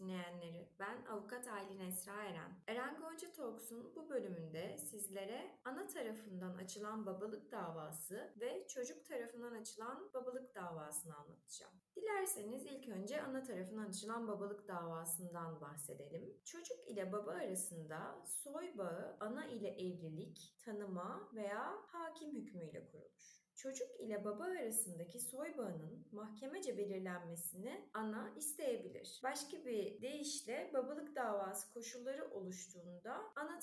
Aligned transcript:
Dinleyenleri. 0.00 0.68
Ben 0.78 1.04
avukat 1.06 1.48
Aylin 1.48 1.80
Esra 1.80 2.24
Eren. 2.24 2.52
Eren 2.66 3.00
Gonca 3.00 3.32
Talks'un 3.32 3.94
bu 3.96 4.08
bölümünde 4.08 4.78
sizlere 4.78 5.60
ana 5.64 5.86
tarafından 5.86 6.54
açılan 6.54 7.06
babalık 7.06 7.52
davası 7.52 8.34
ve 8.40 8.66
çocuk 8.68 9.04
tarafından 9.04 9.52
açılan 9.52 10.10
babalık 10.14 10.54
davasını 10.54 11.16
anlatacağım. 11.16 11.72
Dilerseniz 11.96 12.64
ilk 12.64 12.88
önce 12.88 13.22
ana 13.22 13.42
tarafından 13.42 13.88
açılan 13.88 14.28
babalık 14.28 14.68
davasından 14.68 15.60
bahsedelim. 15.60 16.40
Çocuk 16.44 16.88
ile 16.88 17.12
baba 17.12 17.30
arasında 17.30 18.22
soy 18.26 18.78
bağı 18.78 19.16
ana 19.20 19.46
ile 19.46 19.68
evlilik, 19.68 20.56
tanıma 20.64 21.28
veya 21.34 21.82
hakim 21.86 22.32
hükmüyle 22.32 22.86
kurulur. 22.86 23.43
Çocuk 23.54 24.00
ile 24.00 24.24
baba 24.24 24.44
arasındaki 24.44 25.20
soy 25.20 25.56
bağının 25.58 26.06
mahkemece 26.12 26.78
belirlenmesini 26.78 27.88
ana 27.94 28.32
isteyebilir. 28.36 29.20
Başka 29.22 29.64
bir 29.64 30.02
deyişle 30.02 30.70
babalık 30.74 31.16
davası 31.16 31.72
koşulları 31.72 32.30
oluştuğunda 32.30 33.32
ana 33.36 33.60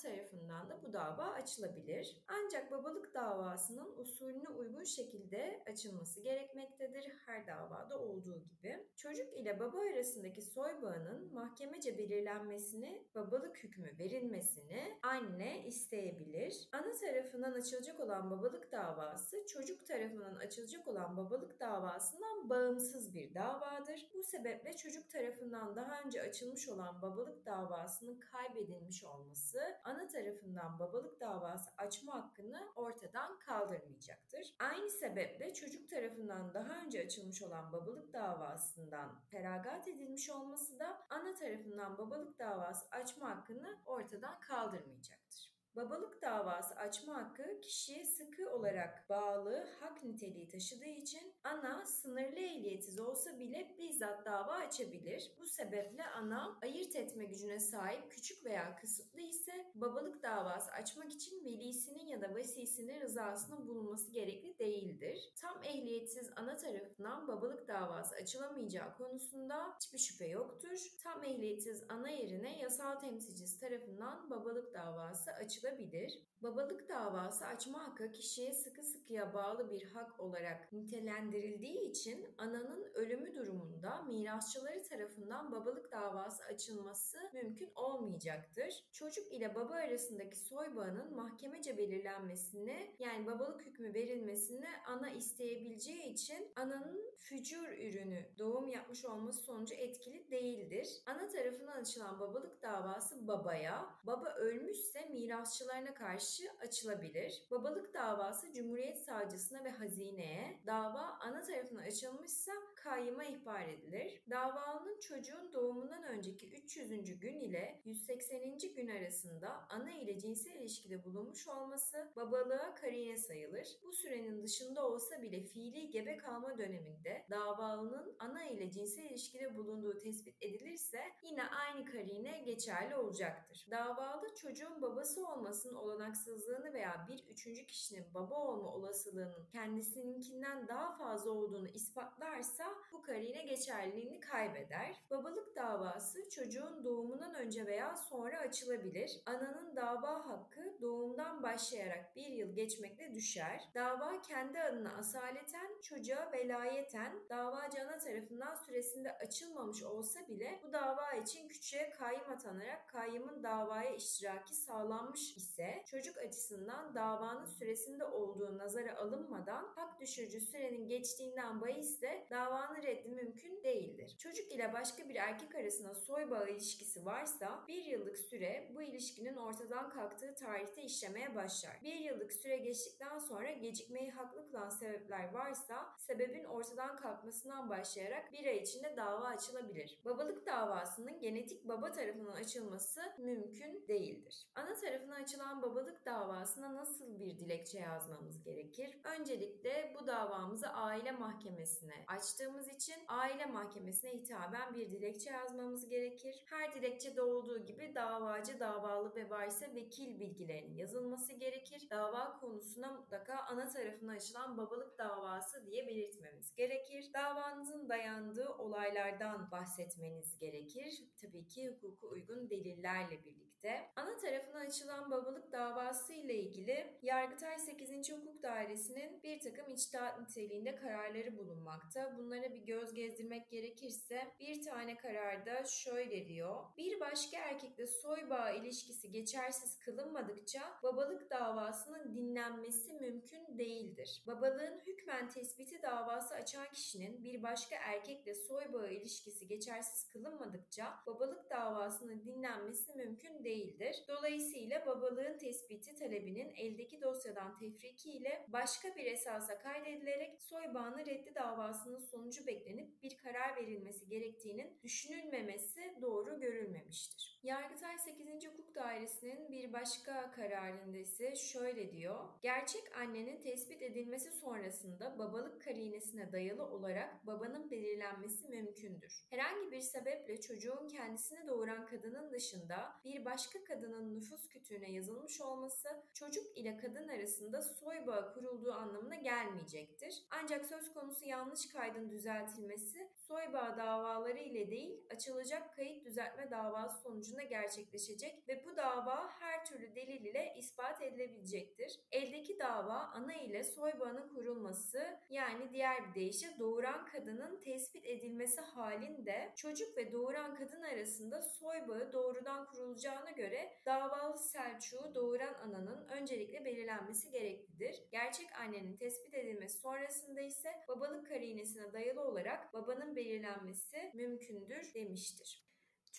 tarafından 0.62 0.68
da 0.68 0.82
bu 0.82 0.92
dava 0.92 1.32
açılabilir. 1.32 2.16
Ancak 2.28 2.70
babalık 2.70 3.14
davasının 3.14 3.96
usulüne 3.98 4.48
uygun 4.48 4.84
şekilde 4.84 5.62
açılması 5.70 6.20
gerekmektedir 6.20 7.12
her 7.26 7.46
davada 7.46 7.98
olduğu 7.98 8.44
gibi. 8.44 8.86
Çocuk 8.96 9.34
ile 9.34 9.60
baba 9.60 9.78
arasındaki 9.78 10.42
soy 10.42 10.82
bağının 10.82 11.34
mahkemece 11.34 11.98
belirlenmesini, 11.98 13.06
babalık 13.14 13.64
hükmü 13.64 13.98
verilmesini 13.98 14.98
anne 15.02 15.66
isteyebilir. 15.66 16.68
Ana 16.72 16.92
tarafından 16.92 17.52
açılacak 17.52 18.00
olan 18.00 18.30
babalık 18.30 18.72
davası 18.72 19.46
çocuk 19.46 19.86
tarafından 19.86 20.34
açılacak 20.34 20.88
olan 20.88 21.16
babalık 21.16 21.60
davasından 21.60 22.50
bağımsız 22.50 23.14
bir 23.14 23.34
davadır. 23.34 24.10
Bu 24.14 24.24
sebeple 24.24 24.72
çocuk 24.72 25.10
tarafından 25.10 25.76
daha 25.76 26.02
önce 26.02 26.22
açılmış 26.22 26.68
olan 26.68 27.02
babalık 27.02 27.46
davasının 27.46 28.20
kaybedilmiş 28.20 29.04
olması 29.04 29.60
ana 29.84 30.08
tarafından 30.08 30.51
babalık 30.78 31.20
davası 31.20 31.70
açma 31.78 32.14
hakkını 32.14 32.68
ortadan 32.76 33.38
kaldırmayacaktır. 33.38 34.54
Aynı 34.58 34.90
sebeple 34.90 35.54
çocuk 35.54 35.88
tarafından 35.88 36.54
daha 36.54 36.82
önce 36.84 37.04
açılmış 37.04 37.42
olan 37.42 37.72
babalık 37.72 38.12
davasından 38.12 39.20
feragat 39.30 39.88
edilmiş 39.88 40.30
olması 40.30 40.78
da 40.78 41.06
ana 41.10 41.34
tarafından 41.34 41.98
babalık 41.98 42.38
davası 42.38 42.86
açma 42.90 43.30
hakkını 43.30 43.78
ortadan 43.86 44.40
kaldırmayacaktır. 44.40 45.52
Babalık 45.76 46.22
davası 46.22 46.74
açma 46.74 47.14
hakkı 47.14 47.60
kişiye 47.60 48.04
sıkı 48.04 48.50
olarak 48.62 49.08
bağlı 49.08 49.66
hak 49.80 50.04
niteliği 50.04 50.48
taşıdığı 50.48 50.84
için 50.84 51.34
ana 51.44 51.86
sınırlı 51.86 52.38
ehliyetsiz 52.38 53.00
olsa 53.00 53.38
bile 53.38 53.74
bizzat 53.78 54.26
dava 54.26 54.52
açabilir. 54.52 55.30
Bu 55.40 55.46
sebeple 55.46 56.04
ana 56.06 56.58
ayırt 56.62 56.96
etme 56.96 57.24
gücüne 57.24 57.58
sahip 57.58 58.10
küçük 58.10 58.44
veya 58.44 58.76
kısıtlı 58.76 59.20
ise 59.20 59.66
babalık 59.74 60.22
davası 60.22 60.72
açmak 60.72 61.12
için 61.12 61.44
velisinin 61.44 62.06
ya 62.06 62.20
da 62.20 62.34
vesisinin 62.34 63.00
rızasının 63.00 63.68
bulunması 63.68 64.10
gerekli 64.10 64.58
değildir. 64.58 65.32
Tam 65.40 65.62
ehliyetsiz 65.64 66.30
ana 66.36 66.56
tarafından 66.56 67.28
babalık 67.28 67.68
davası 67.68 68.14
açılamayacağı 68.14 68.96
konusunda 68.96 69.74
hiçbir 69.76 69.98
şüphe 69.98 70.26
yoktur. 70.26 70.78
Tam 71.02 71.24
ehliyetsiz 71.24 71.82
ana 71.88 72.08
yerine 72.08 72.58
yasal 72.58 72.98
temsilcisi 72.98 73.60
tarafından 73.60 74.30
babalık 74.30 74.74
davası 74.74 75.30
açılabilir. 75.30 76.18
Babalık 76.42 76.88
davası 76.88 77.46
açma 77.46 77.88
hakkı 77.88 78.12
kişiye 78.12 78.51
sıkı 78.52 78.82
sıkıya 78.82 79.34
bağlı 79.34 79.70
bir 79.70 79.82
hak 79.82 80.20
olarak 80.20 80.72
nitelendirildiği 80.72 81.90
için 81.90 82.26
ananın 82.38 82.84
ölümü 82.94 83.34
durumunda 83.34 84.02
mirasçıları 84.02 84.82
tarafından 84.82 85.52
babalık 85.52 85.92
davası 85.92 86.44
açılması 86.44 87.18
mümkün 87.32 87.70
olmayacaktır. 87.74 88.84
Çocuk 88.92 89.32
ile 89.32 89.54
baba 89.54 89.74
arasındaki 89.74 90.36
soy 90.36 90.76
bağının 90.76 91.16
mahkemece 91.16 91.78
belirlenmesini 91.78 92.94
yani 92.98 93.26
babalık 93.26 93.66
hükmü 93.66 93.94
verilmesini 93.94 94.66
ana 94.86 95.10
isteyebileceği 95.10 96.12
için 96.12 96.52
ananın 96.56 97.14
fücur 97.18 97.68
ürünü 97.68 98.26
doğum 98.38 98.68
yapmış 98.68 99.04
olması 99.04 99.42
sonucu 99.42 99.74
etkili 99.74 100.30
değildir. 100.30 100.88
Ana 101.06 101.28
tarafından 101.28 101.80
açılan 101.80 102.20
babalık 102.20 102.62
davası 102.62 103.28
babaya, 103.28 103.86
baba 104.04 104.34
ölmüşse 104.34 105.08
mirasçılarına 105.08 105.94
karşı 105.94 106.42
açılabilir. 106.60 107.42
Babalık 107.50 107.94
davası 107.94 108.41
Cumhuriyet 108.54 109.04
Savcısına 109.04 109.64
ve 109.64 109.70
hazineye, 109.70 110.60
dava 110.66 111.18
ana 111.20 111.42
tarafına 111.42 111.80
açılmışsa 111.82 112.52
kayyıma 112.84 113.24
ihbar 113.24 113.68
edilir. 113.68 114.22
Davalının 114.30 115.00
çocuğun 115.00 115.52
doğumundan 115.52 116.02
önceki 116.02 116.50
300. 116.50 117.20
gün 117.20 117.40
ile 117.40 117.82
180. 117.84 118.58
gün 118.76 118.88
arasında 118.88 119.48
ana 119.68 119.92
ile 119.92 120.18
cinsel 120.18 120.54
ilişkide 120.54 121.04
bulunmuş 121.04 121.48
olması 121.48 122.12
babalığa 122.16 122.74
karine 122.74 123.18
sayılır. 123.18 123.68
Bu 123.84 123.92
sürenin 123.92 124.42
dışında 124.42 124.86
olsa 124.86 125.22
bile 125.22 125.40
fiili 125.40 125.90
gebe 125.90 126.16
kalma 126.16 126.58
döneminde 126.58 127.26
davalının 127.30 128.16
ana 128.18 128.44
ile 128.44 128.70
cinsel 128.70 129.04
ilişkide 129.04 129.56
bulunduğu 129.56 129.98
tespit 129.98 130.42
edilirse 130.42 131.00
yine 131.22 131.42
aynı 131.44 131.84
karine 131.84 132.38
geçerli 132.38 132.96
olacaktır. 132.96 133.66
Davalı 133.70 134.34
çocuğun 134.34 134.82
babası 134.82 135.28
olmasının 135.28 135.74
olanaksız 135.74 136.32
haksızlığını 136.32 136.72
veya 136.74 137.06
bir 137.08 137.24
üçüncü 137.30 137.66
kişinin 137.66 138.14
baba 138.14 138.34
olma 138.34 138.68
olasılığının 138.68 139.46
kendisininkinden 139.52 140.68
daha 140.68 140.96
fazla 140.96 141.30
olduğunu 141.30 141.68
ispatlarsa 141.68 142.71
bu 142.92 143.02
karine 143.02 143.42
geçerliliğini 143.42 144.20
kaybeder. 144.20 144.96
Babalık 145.10 145.56
davası 145.56 146.30
çocuğun 146.30 146.84
doğumundan 146.84 147.34
önce 147.34 147.66
veya 147.66 147.96
sonra 147.96 148.38
açılabilir. 148.38 149.22
Ananın 149.26 149.76
dava 149.76 150.26
hakkı 150.28 150.76
doğumdan 150.80 151.42
başlayarak 151.42 152.16
bir 152.16 152.26
yıl 152.26 152.54
geçmekle 152.54 153.14
düşer. 153.14 153.68
Dava 153.74 154.20
kendi 154.20 154.60
adına 154.60 154.96
asaleten 154.96 155.80
çocuğa 155.82 156.32
velayeten 156.32 157.12
davacı 157.30 157.82
ana 157.82 157.98
tarafından 157.98 158.54
süresinde 158.54 159.18
açılmamış 159.18 159.82
olsa 159.82 160.28
bile 160.28 160.60
bu 160.62 160.72
dava 160.72 161.12
için 161.12 161.48
küçüğe 161.48 161.90
kayyım 161.90 162.30
atanarak 162.30 162.88
kayyımın 162.88 163.42
davaya 163.42 163.94
iştiraki 163.94 164.54
sağlanmış 164.54 165.36
ise 165.36 165.82
çocuk 165.86 166.18
açısından 166.18 166.94
davanın 166.94 167.44
süresinde 167.44 168.04
olduğu 168.04 168.58
nazara 168.58 168.96
alınmadan 168.96 169.68
hak 169.74 170.00
düşürücü 170.00 170.40
sürenin 170.40 170.88
geçtiğinden 170.88 171.60
bahis 171.60 172.02
de 172.02 172.26
davanın 172.62 172.82
reddi 172.82 173.08
mümkün 173.08 173.62
değildir. 173.62 174.16
Çocuk 174.18 174.52
ile 174.52 174.72
başka 174.72 175.08
bir 175.08 175.14
erkek 175.14 175.54
arasında 175.54 175.94
soy 175.94 176.30
bağı 176.30 176.50
ilişkisi 176.50 177.04
varsa 177.06 177.64
bir 177.68 177.84
yıllık 177.84 178.18
süre 178.18 178.70
bu 178.74 178.82
ilişkinin 178.82 179.36
ortadan 179.36 179.90
kalktığı 179.90 180.34
tarihte 180.34 180.82
işlemeye 180.82 181.34
başlar. 181.34 181.78
Bir 181.82 181.94
yıllık 181.94 182.32
süre 182.32 182.56
geçtikten 182.56 183.18
sonra 183.18 183.50
gecikmeyi 183.50 184.10
haklı 184.10 184.50
kılan 184.50 184.68
sebepler 184.68 185.32
varsa 185.32 185.96
sebebin 185.98 186.44
ortadan 186.44 186.96
kalkmasından 186.96 187.70
başlayarak 187.70 188.32
bir 188.32 188.46
ay 188.46 188.58
içinde 188.58 188.96
dava 188.96 189.26
açılabilir. 189.26 190.00
Babalık 190.04 190.46
davasının 190.46 191.20
genetik 191.20 191.68
baba 191.68 191.92
tarafından 191.92 192.32
açılması 192.32 193.00
mümkün 193.18 193.88
değildir. 193.88 194.46
Ana 194.54 194.74
tarafından 194.74 195.22
açılan 195.22 195.62
babalık 195.62 196.06
davasına 196.06 196.74
nasıl 196.74 197.20
bir 197.20 197.38
dilekçe 197.38 197.78
yazmamız 197.78 198.42
gerekir? 198.42 199.00
Öncelikle 199.04 199.94
bu 200.00 200.06
davamızı 200.06 200.68
aile 200.68 201.12
mahkemesine 201.12 202.04
açtığımız 202.06 202.51
için 202.60 202.94
aile 203.08 203.46
mahkemesine 203.46 204.10
hitaben 204.10 204.74
bir 204.74 204.90
dilekçe 204.90 205.30
yazmamız 205.30 205.88
gerekir. 205.88 206.44
Her 206.46 206.74
dilekçede 206.74 207.22
olduğu 207.22 207.64
gibi 207.64 207.94
davacı, 207.94 208.60
davalı 208.60 209.14
ve 209.14 209.30
varsa 209.30 209.74
vekil 209.74 210.20
bilgilerinin 210.20 210.74
yazılması 210.74 211.32
gerekir. 211.32 211.86
Dava 211.90 212.40
konusuna 212.40 212.92
mutlaka 212.92 213.38
ana 213.38 213.68
tarafına 213.68 214.12
açılan 214.12 214.58
babalık 214.58 214.98
davası 214.98 215.66
diye 215.66 215.86
belirtmemiz 215.86 216.54
gerekir. 216.54 217.10
Davanızın 217.14 217.88
dayandığı 217.88 218.48
olaylardan 218.48 219.50
bahsetmeniz 219.50 220.38
gerekir. 220.38 221.02
Tabii 221.20 221.46
ki 221.46 221.68
hukuku 221.68 222.08
uygun 222.08 222.50
delillerle 222.50 223.24
birlikte. 223.24 223.90
Ana 223.96 224.16
tarafına 224.16 224.58
açılan 224.58 225.10
babalık 225.10 225.52
davası 225.52 226.12
ile 226.12 226.34
ilgili 226.34 226.98
Yargıtay 227.02 227.58
8. 227.58 228.12
Hukuk 228.12 228.42
Dairesi'nin 228.42 229.22
bir 229.22 229.40
takım 229.40 229.68
içtihat 229.68 230.20
niteliğinde 230.20 230.74
kararları 230.74 231.38
bulunmakta. 231.38 232.16
Bunlara 232.42 232.54
bir 232.54 232.66
göz 232.66 232.94
gezdirmek 232.94 233.50
gerekirse 233.50 234.34
bir 234.40 234.62
tane 234.62 234.96
kararda 234.96 235.64
şöyle 235.64 236.28
diyor. 236.28 236.64
Bir 236.76 237.00
başka 237.00 237.38
erkekle 237.38 237.86
soy 237.86 238.30
bağı 238.30 238.56
ilişkisi 238.56 239.10
geçersiz 239.10 239.78
kılınmadıkça 239.78 240.60
babalık 240.82 241.30
davasının 241.30 242.14
dinlenmesi 242.14 242.92
mümkün 242.92 243.58
değildir. 243.58 244.22
Babalığın 244.26 244.80
hükmen 244.86 245.28
tespiti 245.28 245.82
davası 245.82 246.34
açan 246.34 246.66
kişinin 246.72 247.24
bir 247.24 247.42
başka 247.42 247.76
erkekle 247.76 248.34
soy 248.34 248.72
bağı 248.72 248.92
ilişkisi 248.92 249.46
geçersiz 249.46 250.08
kılınmadıkça 250.08 250.94
babalık 251.06 251.50
davasının 251.50 252.24
dinlenmesi 252.24 252.94
mümkün 252.94 253.44
değildir. 253.44 253.96
Dolayısıyla 254.08 254.86
babalığın 254.86 255.38
tespiti 255.38 255.94
talebinin 255.94 256.54
eldeki 256.54 257.02
dosyadan 257.02 257.58
tefriki 257.58 258.12
ile 258.12 258.46
başka 258.48 258.96
bir 258.96 259.06
esasa 259.06 259.58
kaydedilerek 259.58 260.42
soy 260.42 260.74
bağını 260.74 261.06
reddi 261.06 261.34
davasının 261.34 261.98
sonucu 261.98 262.31
beklenip 262.46 263.02
bir 263.02 263.16
karar 263.16 263.56
verilmesi 263.56 264.08
gerektiğinin 264.08 264.78
düşünülmemesi 264.82 265.96
doğru 266.02 266.21
görülmemiştir. 266.40 267.40
Yargıtay 267.42 267.98
8. 267.98 268.48
Hukuk 268.48 268.74
Dairesi'nin 268.74 269.50
bir 269.50 269.72
başka 269.72 270.30
kararında 270.30 270.98
ise 270.98 271.34
şöyle 271.36 271.92
diyor. 271.92 272.18
Gerçek 272.42 272.96
annenin 272.96 273.40
tespit 273.40 273.82
edilmesi 273.82 274.30
sonrasında 274.30 275.18
babalık 275.18 275.62
karinesine 275.62 276.32
dayalı 276.32 276.66
olarak 276.66 277.26
babanın 277.26 277.70
belirlenmesi 277.70 278.48
mümkündür. 278.48 279.26
Herhangi 279.30 279.70
bir 279.72 279.80
sebeple 279.80 280.40
çocuğun 280.40 280.88
kendisini 280.88 281.48
doğuran 281.48 281.86
kadının 281.86 282.32
dışında 282.32 282.92
bir 283.04 283.24
başka 283.24 283.64
kadının 283.64 284.14
nüfus 284.14 284.48
kütüğüne 284.48 284.92
yazılmış 284.92 285.40
olması 285.40 285.88
çocuk 286.14 286.58
ile 286.58 286.76
kadın 286.76 287.08
arasında 287.08 287.62
soy 287.62 288.06
bağı 288.06 288.34
kurulduğu 288.34 288.72
anlamına 288.72 289.16
gelmeyecektir. 289.16 290.22
Ancak 290.30 290.66
söz 290.66 290.94
konusu 290.94 291.24
yanlış 291.24 291.68
kaydın 291.68 292.10
düzeltilmesi 292.10 293.10
soy 293.28 293.52
bağı 293.52 293.76
davaları 293.76 294.38
ile 294.38 294.70
değil 294.70 295.00
açılacak 295.10 295.74
kayıt 295.76 296.04
düzeltme 296.22 296.50
davası 296.50 297.02
sonucunda 297.02 297.42
gerçekleşecek 297.42 298.48
ve 298.48 298.64
bu 298.64 298.76
dava 298.76 299.30
her 299.30 299.64
türlü 299.64 299.94
delil 299.94 300.24
ile 300.24 300.54
ispat 300.56 301.02
edilebilecektir. 301.02 302.00
Eldeki 302.12 302.58
dava 302.58 302.94
ana 302.94 303.34
ile 303.34 303.64
soy 303.64 304.00
bağının 304.00 304.28
kurulması 304.28 305.20
yani 305.30 305.70
diğer 305.72 306.08
bir 306.08 306.14
deyişle 306.14 306.58
doğuran 306.58 307.06
kadının 307.06 307.60
tespit 307.60 308.06
edilmesi 308.06 308.60
halinde 308.60 309.52
çocuk 309.56 309.96
ve 309.96 310.12
doğuran 310.12 310.54
kadın 310.54 310.82
arasında 310.82 311.42
soy 311.42 311.88
bağı 311.88 312.12
doğrudan 312.12 312.66
kurulacağına 312.66 313.30
göre 313.30 313.72
davalı 313.86 314.38
Selçuk'u 314.38 315.14
doğuran 315.14 315.54
ananın 315.54 316.08
öncelikle 316.08 316.64
belirlenmesi 316.64 317.30
gereklidir. 317.30 318.02
Gerçek 318.12 318.46
annenin 318.60 318.96
tespit 318.96 319.34
edilmesi 319.34 319.78
sonrasında 319.78 320.40
ise 320.40 320.70
babalık 320.88 321.26
karinesine 321.26 321.92
dayalı 321.92 322.20
olarak 322.20 322.74
babanın 322.74 323.16
belirlenmesi 323.16 324.10
mümkündür 324.14 324.94
demiştir. 324.94 325.71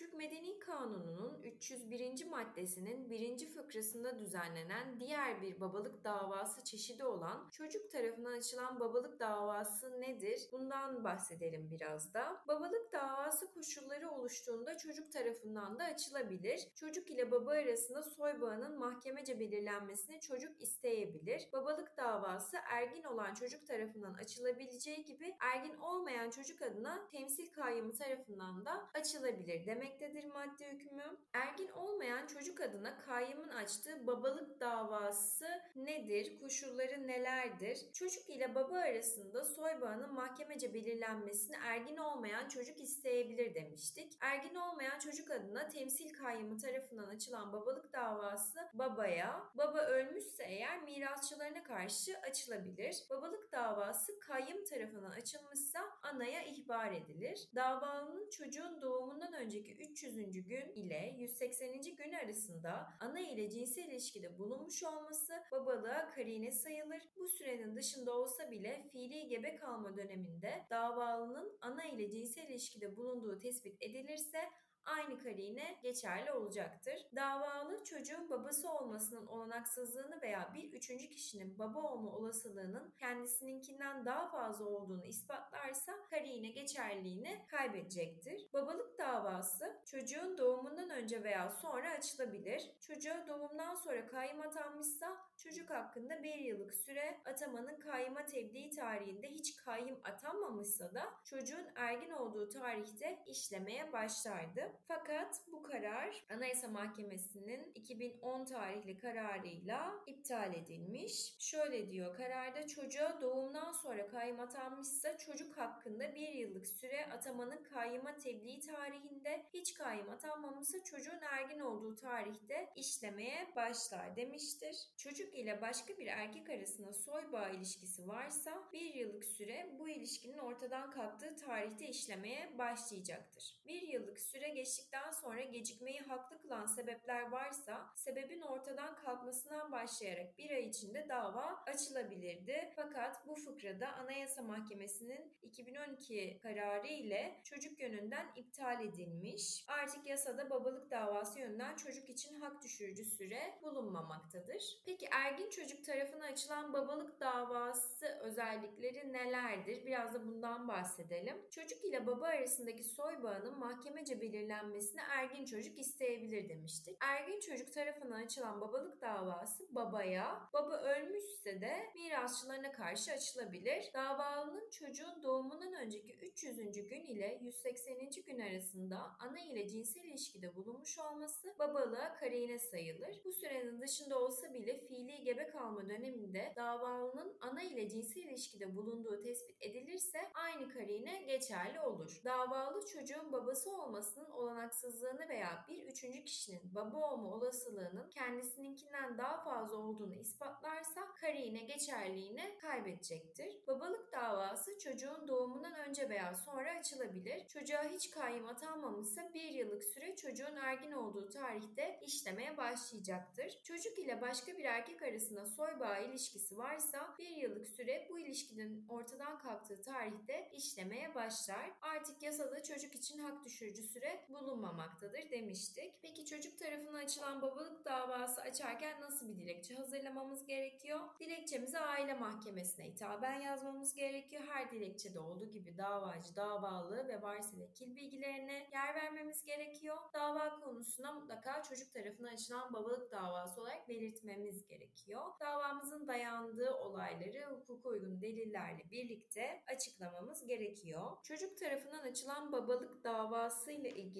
Türk 0.03 0.13
Medeni 0.13 0.59
Kanunu'nun 0.59 1.41
301. 1.43 2.25
maddesinin 2.25 3.09
1. 3.09 3.47
fıkrasında 3.47 4.19
düzenlenen 4.19 4.99
diğer 4.99 5.41
bir 5.41 5.61
babalık 5.61 6.03
davası 6.03 6.63
çeşidi 6.63 7.05
olan 7.05 7.49
çocuk 7.51 7.91
tarafından 7.91 8.31
açılan 8.31 8.79
babalık 8.79 9.19
davası 9.19 10.01
nedir? 10.01 10.41
Bundan 10.51 11.03
bahsedelim 11.03 11.71
biraz 11.71 12.13
da. 12.13 12.43
Babalık 12.47 12.93
davası 12.93 13.53
koşulları 13.53 14.09
oluştuğunda 14.09 14.77
çocuk 14.77 15.11
tarafından 15.11 15.79
da 15.79 15.83
açılabilir. 15.83 16.67
Çocuk 16.75 17.09
ile 17.09 17.31
baba 17.31 17.51
arasında 17.51 18.03
soy 18.03 18.41
bağının 18.41 18.79
mahkemece 18.79 19.39
belirlenmesini 19.39 20.21
çocuk 20.21 20.61
isteyebilir. 20.61 21.49
Babalık 21.53 21.97
davası 21.97 22.57
ergin 22.69 23.03
olan 23.03 23.33
çocuk 23.33 23.67
tarafından 23.67 24.13
açılabileceği 24.13 25.05
gibi 25.05 25.35
ergin 25.39 25.75
olmayan 25.75 26.29
çocuk 26.29 26.61
adına 26.61 27.07
temsil 27.11 27.51
kayyımı 27.51 27.93
tarafından 27.93 28.65
da 28.65 28.89
açılabilir 28.93 29.65
demek 29.65 29.92
vermektedir 29.93 30.25
madde 30.25 30.71
hükmü. 30.71 31.03
Ergin 31.33 31.69
olmayan 31.69 32.27
çocuk 32.27 32.61
adına 32.61 32.97
kayyımın 32.97 33.49
açtığı 33.49 34.07
babalık 34.07 34.59
davası 34.59 35.42
nedir? 35.75 36.39
Koşulları 36.39 37.07
nelerdir? 37.07 37.77
Çocuk 37.93 38.29
ile 38.29 38.55
baba 38.55 38.77
arasında 38.77 39.45
soy 39.45 39.81
bağının 39.81 40.13
mahkemece 40.13 40.73
belirlenmesini 40.73 41.55
ergin 41.63 41.97
olmayan 41.97 42.47
çocuk 42.47 42.81
isteyebilir 42.81 43.55
demiştik. 43.55 44.13
Ergin 44.21 44.55
olmayan 44.55 44.99
çocuk 44.99 45.31
adına 45.31 45.67
temsil 45.67 46.13
kayyımı 46.13 46.57
tarafından 46.57 47.07
açılan 47.07 47.53
babalık 47.53 47.93
davası 47.93 48.59
babaya, 48.73 49.43
baba 49.55 49.79
ölmüşse 49.79 50.43
eğer 50.43 50.81
mirasçılarına 50.83 51.63
karşı 51.63 52.17
açılabilir. 52.17 52.95
Babalık 53.09 53.51
davası 53.51 54.19
kayyım 54.19 54.65
tarafından 54.65 55.11
açılmışsa 55.11 55.79
anaya 56.03 56.43
ihbar 56.43 56.91
edilir. 56.91 57.49
Davalının 57.55 58.29
çocuğun 58.29 58.81
doğumundan 58.81 59.33
önceki 59.33 59.75
300. 59.75 60.15
gün 60.47 60.71
ile 60.75 61.15
180. 61.17 61.81
gün 61.81 62.13
arasında 62.13 62.87
ana 62.99 63.19
ile 63.19 63.49
cinsel 63.49 63.83
ilişkide 63.83 64.37
bulunmuş 64.37 64.83
olması 64.83 65.43
babalığa 65.65 66.09
karine 66.09 66.51
sayılır. 66.51 67.01
Bu 67.17 67.27
sürenin 67.27 67.75
dışında 67.75 68.13
olsa 68.13 68.51
bile 68.51 68.83
fiili 68.91 69.27
gebe 69.27 69.55
kalma 69.55 69.97
döneminde 69.97 70.65
davalının 70.69 71.57
ana 71.61 71.85
ile 71.85 72.09
cinsel 72.09 72.49
ilişkide 72.49 72.97
bulunduğu 72.97 73.39
tespit 73.39 73.81
edilirse 73.81 74.39
aynı 74.85 75.23
karine 75.23 75.79
geçerli 75.83 76.31
olacaktır. 76.31 76.95
Davalı 77.15 77.83
çocuğun 77.83 78.29
babası 78.29 78.71
olmasının 78.71 79.27
olanaksızlığını 79.27 80.21
veya 80.21 80.51
bir 80.53 80.73
üçüncü 80.73 81.09
kişinin 81.09 81.59
baba 81.59 81.81
olma 81.81 82.11
olasılığının 82.11 82.93
kendisininkinden 82.97 84.05
daha 84.05 84.29
fazla 84.29 84.65
olduğunu 84.65 85.05
ispatlarsa 85.05 85.93
karine 86.09 86.49
geçerliğini 86.49 87.45
kaybedecektir. 87.47 88.49
Babalık 88.53 88.97
davası 88.97 89.81
çocuğun 89.85 90.37
doğumundan 90.37 90.89
önce 90.89 91.23
veya 91.23 91.49
sonra 91.49 91.91
açılabilir. 91.91 92.71
Çocuğa 92.79 93.27
doğumdan 93.27 93.75
sonra 93.75 94.07
kayyım 94.07 94.41
atanmışsa 94.41 95.17
çocuk 95.37 95.69
hakkında 95.69 96.23
bir 96.23 96.35
yıllık 96.35 96.73
süre 96.73 97.21
atamanın 97.25 97.79
kayyıma 97.79 98.25
tebliğ 98.25 98.69
tarihinde 98.69 99.29
hiç 99.29 99.55
kayyım 99.55 99.99
atanmamışsa 100.03 100.93
da 100.93 101.03
çocuğun 101.23 101.67
ergin 101.75 102.11
olduğu 102.11 102.49
tarihte 102.49 103.23
işlemeye 103.27 103.93
başlardı. 103.93 104.72
Fakat 104.87 105.41
bu 105.51 105.63
karar 105.63 106.23
Anayasa 106.29 106.67
Mahkemesi'nin 106.67 107.71
2010 107.75 108.45
tarihli 108.45 108.97
kararıyla 108.97 109.93
iptal 110.07 110.53
edilmiş. 110.53 111.35
Şöyle 111.39 111.91
diyor 111.91 112.17
kararda 112.17 112.67
çocuğa 112.67 113.21
doğumdan 113.21 113.71
sonra 113.71 114.07
kayyım 114.07 114.39
atanmışsa 114.39 115.17
çocuk 115.17 115.57
hakkında 115.57 116.15
bir 116.15 116.29
yıllık 116.29 116.67
süre 116.67 117.05
atamanın 117.05 117.63
kayyıma 117.63 118.15
tebliğ 118.15 118.59
tarihinde 118.59 119.45
hiç 119.53 119.73
kayyım 119.73 120.09
atanmamışsa 120.09 120.83
çocuğun 120.83 121.21
ergin 121.21 121.59
olduğu 121.59 121.95
tarihte 121.95 122.69
işlemeye 122.75 123.47
başlar 123.55 124.15
demiştir. 124.15 124.75
Çocuk 124.97 125.35
ile 125.35 125.61
başka 125.61 125.97
bir 125.97 126.07
erkek 126.07 126.49
arasında 126.49 126.93
soy 126.93 127.31
bağı 127.31 127.55
ilişkisi 127.55 128.07
varsa 128.07 128.69
bir 128.73 128.93
yıllık 128.93 129.25
süre 129.25 129.69
bu 129.79 129.89
ilişkinin 129.89 130.37
ortadan 130.37 130.91
kalktığı 130.91 131.35
tarihte 131.35 131.87
işlemeye 131.87 132.57
başlayacaktır. 132.57 133.61
Bir 133.67 133.81
yıllık 133.81 134.19
süre 134.19 134.49
geçtikten 134.63 135.11
sonra 135.11 135.41
gecikmeyi 135.41 135.99
haklı 135.99 136.41
kılan 136.41 136.65
sebepler 136.65 137.31
varsa 137.31 137.93
sebebin 137.95 138.41
ortadan 138.41 138.95
kalkmasından 138.95 139.71
başlayarak 139.71 140.37
bir 140.37 140.49
ay 140.49 140.67
içinde 140.67 141.05
dava 141.09 141.63
açılabilirdi. 141.67 142.71
Fakat 142.75 143.27
bu 143.27 143.35
fıkrada 143.35 143.87
Anayasa 143.93 144.41
Mahkemesi'nin 144.41 145.33
2012 145.41 146.39
kararı 146.43 146.87
ile 146.87 147.41
çocuk 147.43 147.79
yönünden 147.79 148.27
iptal 148.35 148.85
edilmiş. 148.85 149.65
Artık 149.67 150.07
yasada 150.07 150.49
babalık 150.49 150.91
davası 150.91 151.39
yönünden 151.39 151.75
çocuk 151.75 152.09
için 152.09 152.41
hak 152.41 152.63
düşürücü 152.63 153.05
süre 153.05 153.59
bulunmamaktadır. 153.63 154.63
Peki 154.85 155.07
ergin 155.11 155.49
çocuk 155.49 155.85
tarafına 155.85 156.25
açılan 156.25 156.73
babalık 156.73 157.19
davası 157.19 158.05
özellikleri 158.21 159.13
nelerdir? 159.13 159.85
Biraz 159.85 160.13
da 160.13 160.27
bundan 160.27 160.67
bahsedelim. 160.67 161.37
Çocuk 161.49 161.85
ile 161.85 162.07
baba 162.07 162.25
arasındaki 162.25 162.83
soy 162.83 163.23
bağının 163.23 163.59
mahkemece 163.59 164.21
belirlenmesini 164.53 165.01
ergin 165.11 165.45
çocuk 165.45 165.79
isteyebilir 165.79 166.49
demiştik. 166.49 166.97
Ergin 167.01 167.39
çocuk 167.39 167.73
tarafından 167.73 168.23
açılan 168.25 168.61
babalık 168.61 169.01
davası 169.01 169.75
babaya, 169.75 170.49
baba 170.53 170.81
ölmüşse 170.81 171.61
de 171.61 171.91
mirasçılarına 171.95 172.71
karşı 172.71 173.11
açılabilir. 173.11 173.93
Davalının 173.93 174.69
çocuğun 174.69 175.23
doğumundan 175.23 175.73
önceki 175.73 176.13
300. 176.13 176.57
gün 176.89 177.03
ile 177.05 177.39
180. 177.41 177.95
gün 178.25 178.39
arasında 178.39 178.97
ana 179.19 179.39
ile 179.39 179.67
cinsel 179.67 180.03
ilişkide 180.03 180.55
bulunmuş 180.55 180.99
olması 180.99 181.55
babalığa 181.59 182.13
karine 182.13 182.59
sayılır. 182.59 183.21
Bu 183.25 183.33
sürenin 183.33 183.81
dışında 183.81 184.19
olsa 184.19 184.53
bile 184.53 184.77
fiili 184.87 185.23
gebe 185.23 185.47
kalma 185.47 185.89
döneminde 185.89 186.53
davalının 186.55 187.37
ana 187.41 187.63
ile 187.63 187.89
cinsel 187.89 188.21
ilişkide 188.21 188.75
bulunduğu 188.75 189.21
tespit 189.21 189.57
edilirse 189.61 190.19
aynı 190.33 190.73
karine 190.73 191.23
geçerli 191.23 191.79
olur. 191.79 192.21
Davalı 192.25 192.85
çocuğun 192.85 193.31
babası 193.31 193.71
olmasının 193.81 194.29
olanaksızlığını 194.43 195.29
veya 195.29 195.65
bir 195.69 195.83
üçüncü 195.83 196.23
kişinin 196.23 196.75
baba 196.75 196.97
olma 196.97 197.29
olasılığının 197.29 198.09
kendisininkinden 198.09 199.17
daha 199.17 199.43
fazla 199.43 199.77
olduğunu 199.77 200.13
ispatlarsa 200.13 201.13
karine 201.21 201.63
geçerliğini 201.63 202.57
kaybedecektir. 202.61 203.67
Babalık 203.67 204.11
davası 204.11 204.79
çocuğun 204.79 205.27
doğumundan 205.27 205.75
önce 205.75 206.09
veya 206.09 206.35
sonra 206.35 206.79
açılabilir. 206.79 207.47
Çocuğa 207.47 207.83
hiç 207.83 208.11
kayyım 208.11 208.47
atanmamışsa 208.47 209.33
bir 209.33 209.49
yıllık 209.49 209.83
süre 209.83 210.15
çocuğun 210.15 210.55
ergin 210.55 210.91
olduğu 210.91 211.29
tarihte 211.29 211.99
işlemeye 212.01 212.57
başlayacaktır. 212.57 213.61
Çocuk 213.63 213.99
ile 213.99 214.21
başka 214.21 214.57
bir 214.57 214.63
erkek 214.63 215.01
arasında 215.01 215.45
soy 215.45 215.79
bağı 215.79 216.05
ilişkisi 216.05 216.57
varsa 216.57 217.15
bir 217.19 217.29
yıllık 217.29 217.67
süre 217.67 218.07
bu 218.09 218.19
ilişkinin 218.19 218.87
ortadan 218.89 219.39
kalktığı 219.39 219.81
tarihte 219.81 220.49
işlemeye 220.53 221.15
başlar. 221.15 221.71
Artık 221.81 222.23
yasada 222.23 222.63
çocuk 222.63 222.95
için 222.95 223.19
hak 223.19 223.45
düşürücü 223.45 223.83
süre 223.83 224.25
bulunmamaktadır 224.33 225.31
demiştik. 225.31 225.93
Peki 226.01 226.23
Çocuk 226.33 226.59
tarafından 226.59 226.93
açılan 226.93 227.41
babalık 227.41 227.85
davası 227.85 228.41
açarken 228.41 229.01
nasıl 229.01 229.29
bir 229.29 229.37
dilekçe 229.37 229.75
hazırlamamız 229.75 230.45
gerekiyor? 230.45 230.99
Dilekçemizi 231.19 231.79
aile 231.79 232.13
mahkemesine 232.13 232.85
hitaben 232.85 233.39
yazmamız 233.39 233.93
gerekiyor. 233.93 234.43
Her 234.49 234.71
dilekçede 234.71 235.19
olduğu 235.19 235.45
gibi 235.45 235.77
davacı, 235.77 236.35
davalı 236.35 237.07
ve 237.07 237.21
varsa 237.21 237.59
vekil 237.59 237.95
bilgilerine 237.95 238.69
yer 238.73 238.95
vermemiz 238.95 239.45
gerekiyor. 239.45 239.97
Dava 240.13 240.59
konusuna 240.59 241.11
mutlaka 241.13 241.63
çocuk 241.63 241.93
tarafından 241.93 242.33
açılan 242.33 242.73
babalık 242.73 243.11
davası 243.11 243.61
olarak 243.61 243.89
belirtmemiz 243.89 244.67
gerekiyor. 244.67 245.23
Davamızın 245.39 246.07
dayandığı 246.07 246.73
olayları 246.73 247.45
hukuka 247.55 247.89
uygun 247.89 248.21
delillerle 248.21 248.91
birlikte 248.91 249.63
açıklamamız 249.73 250.45
gerekiyor. 250.45 251.17
Çocuk 251.23 251.57
tarafından 251.57 252.03
açılan 252.03 252.51
babalık 252.51 253.03
davası 253.03 253.71
ile 253.71 253.89
ilgili 253.89 254.12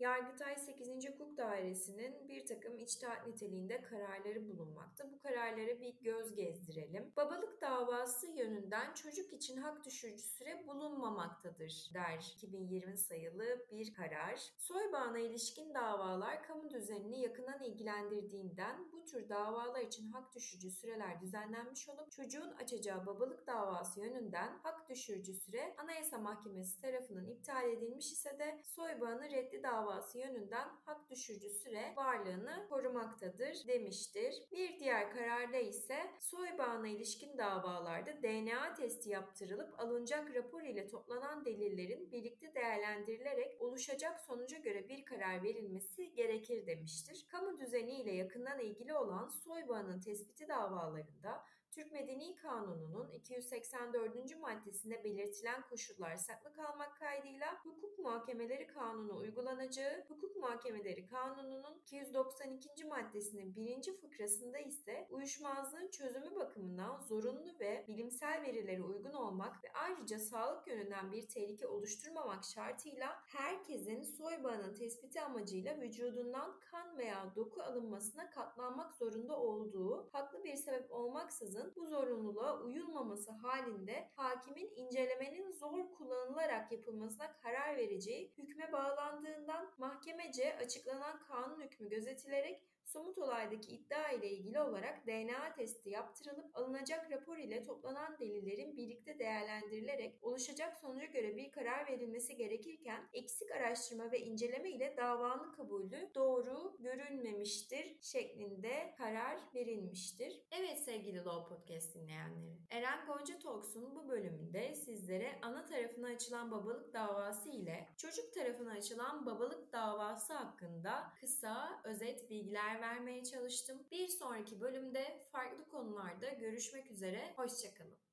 Yargıtay 0.00 0.56
8. 0.56 1.08
Hukuk 1.08 1.36
Dairesi'nin 1.36 2.28
bir 2.28 2.46
takım 2.46 2.78
içtihat 2.78 3.26
niteliğinde 3.26 3.82
kararları 3.82 4.48
bulunmakta. 4.48 5.12
Bu 5.12 5.18
kararlara 5.18 5.80
bir 5.80 5.94
göz 6.00 6.34
gezdirelim. 6.34 7.12
Babalık 7.16 7.60
davası 7.60 8.26
yönünden 8.26 8.94
çocuk 8.94 9.32
için 9.32 9.56
hak 9.56 9.84
düşürücü 9.84 10.22
süre 10.22 10.66
bulunmamaktadır 10.66 11.90
der 11.94 12.32
2020 12.34 12.98
sayılı 12.98 13.66
bir 13.70 13.94
karar. 13.94 14.40
Soybağına 14.58 15.18
ilişkin 15.18 15.74
davalar 15.74 16.42
kamu 16.42 16.70
düzenini 16.70 17.20
yakından 17.20 17.62
ilgilendirdiğinden 17.62 18.92
bu 18.92 19.04
tür 19.04 19.28
davalar 19.28 19.80
için 19.80 20.10
hak 20.10 20.34
düşürücü 20.34 20.70
süreler 20.70 21.20
düzenlenmiş 21.20 21.88
olup 21.88 22.12
çocuğun 22.12 22.52
açacağı 22.52 23.06
babalık 23.06 23.46
davası 23.46 24.00
yönünden 24.00 24.58
hak 24.62 24.88
düşürücü 24.88 25.34
süre 25.34 25.74
Anayasa 25.78 26.18
Mahkemesi 26.18 26.80
tarafından 26.80 27.26
iptal 27.26 27.68
edilmiş 27.68 28.12
ise 28.12 28.38
de 28.38 28.60
soybağını 28.64 29.28
reddi 29.38 29.62
davası 29.62 30.18
yönünden 30.18 30.68
hak 30.84 31.10
düşürücü 31.10 31.50
süre 31.50 31.92
varlığını 31.96 32.66
korumaktadır 32.68 33.66
demiştir. 33.68 34.34
Bir 34.52 34.78
diğer 34.78 35.10
kararda 35.10 35.56
ise 35.56 35.96
soybağına 36.20 36.88
ilişkin 36.88 37.38
davalarda 37.38 38.22
DNA 38.22 38.74
testi 38.74 39.10
yaptırılıp 39.10 39.80
alınacak 39.80 40.34
rapor 40.34 40.62
ile 40.62 40.86
toplanan 40.86 41.44
delillerin 41.44 42.12
birlikte 42.12 42.54
değerlendirilerek 42.54 43.62
oluşacak 43.62 44.20
sonuca 44.20 44.58
göre 44.58 44.88
bir 44.88 45.04
karar 45.04 45.42
verilmesi 45.42 46.14
gerekir 46.14 46.66
demiştir. 46.66 47.26
Kamu 47.28 47.60
düzeni 47.60 48.00
ile 48.00 48.12
yakından 48.12 48.58
ilgili 48.58 48.94
olan 48.94 49.28
soybağının 49.28 50.00
tespiti 50.00 50.48
davalarında 50.48 51.44
Türk 51.78 51.92
Medeni 51.92 52.36
Kanunu'nun 52.36 53.10
284. 53.10 54.40
maddesinde 54.40 55.04
belirtilen 55.04 55.62
koşullar 55.62 56.16
saklı 56.16 56.52
kalmak 56.52 56.96
kaydıyla 56.96 57.64
hukuk 57.64 57.98
muhakemeleri 57.98 58.66
kanunu 58.66 59.16
uygulanacağı, 59.16 60.04
hukuk 60.08 60.36
muhakemeleri 60.36 61.06
kanununun 61.06 61.78
292. 61.78 62.84
maddesinin 62.84 63.56
birinci 63.56 63.96
fıkrasında 63.96 64.58
ise 64.58 65.06
uyuşmazlığın 65.10 65.88
çözümü 65.88 66.36
bakımından 66.36 67.00
zorunlu 67.00 67.58
ve 67.60 67.84
bilimsel 67.88 68.42
verilere 68.42 68.82
uygun 68.82 69.12
olmak 69.12 69.64
ve 69.64 69.72
ayrıca 69.72 70.18
sağlık 70.18 70.66
yönünden 70.66 71.12
bir 71.12 71.28
tehlike 71.28 71.66
oluşturmamak 71.66 72.44
şartıyla 72.44 73.22
herkesin 73.26 74.02
soy 74.02 74.44
bağının 74.44 74.74
tespiti 74.74 75.20
amacıyla 75.20 75.80
vücudundan 75.80 76.60
kan 76.60 76.98
veya 76.98 77.32
doku 77.36 77.62
alınmasına 77.62 78.30
katlanmak 78.30 78.94
zorunda 78.94 79.40
olduğu 79.40 80.08
haklı 80.12 80.44
bir 80.44 80.56
sebep 80.56 80.92
olmaksızın 80.92 81.67
bu 81.76 81.86
zorunluluğa 81.86 82.60
uyulmaması 82.60 83.32
halinde 83.32 84.10
hakimin 84.16 84.70
incelemenin 84.76 85.50
zor 85.50 85.92
kullanılarak 85.92 86.72
yapılmasına 86.72 87.32
karar 87.32 87.76
vereceği 87.76 88.32
hükme 88.38 88.72
bağlandığından 88.72 89.70
mahkemece 89.78 90.56
açıklanan 90.56 91.20
kanun 91.28 91.60
hükmü 91.60 91.88
gözetilerek 91.88 92.62
somut 92.84 93.18
olaydaki 93.38 93.74
iddia 93.74 94.10
ile 94.10 94.30
ilgili 94.30 94.60
olarak 94.60 95.06
DNA 95.06 95.52
testi 95.52 95.90
yaptırılıp 95.90 96.56
alınacak 96.56 97.10
rapor 97.10 97.36
ile 97.36 97.62
toplanan 97.62 98.18
delillerin 98.20 98.76
birlikte 98.76 99.18
değerlendirilerek 99.18 100.18
oluşacak 100.22 100.76
sonuca 100.76 101.06
göre 101.06 101.36
bir 101.36 101.50
karar 101.50 101.86
verilmesi 101.86 102.36
gerekirken 102.36 103.08
eksik 103.12 103.50
araştırma 103.50 104.12
ve 104.12 104.20
inceleme 104.20 104.70
ile 104.70 104.96
davanın 104.96 105.52
kabulü 105.52 106.10
doğru 106.14 106.76
görünmemiştir 106.80 107.96
şeklinde 108.00 108.94
karar 108.98 109.38
verilmiştir. 109.54 110.42
Evet 110.50 110.78
sevgili 110.78 111.24
Law 111.24 111.54
Podcast 111.54 111.94
dinleyenleri. 111.94 112.58
Eren 112.70 113.06
Gonca 113.06 113.38
Talks'un 113.38 113.94
bu 113.94 114.08
bölümünde 114.08 114.74
sizlere 114.74 115.38
ana 115.42 115.64
tarafına 115.64 116.08
açılan 116.08 116.50
babalık 116.50 116.94
davası 116.94 117.48
ile 117.48 117.88
çocuk 117.96 118.34
tarafına 118.34 118.72
açılan 118.72 119.26
babalık 119.26 119.72
davası 119.72 120.34
hakkında 120.34 121.12
kısa, 121.20 121.80
özet 121.84 122.30
bilgiler 122.30 122.80
vermeye 122.80 123.24
çalıştım. 123.38 123.78
Bir 123.90 124.08
sonraki 124.08 124.60
bölümde 124.60 125.28
farklı 125.32 125.68
konularda 125.68 126.28
görüşmek 126.28 126.90
üzere. 126.90 127.32
Hoşçakalın. 127.36 128.07